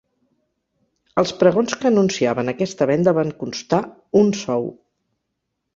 Els 1.23 1.33
pregons 1.43 1.77
que 1.83 1.89
anunciaven 1.91 2.51
aquesta 2.55 2.89
venda 2.93 3.15
van 3.21 3.37
constar 3.45 3.85
un 4.25 4.37
sou. 4.45 4.69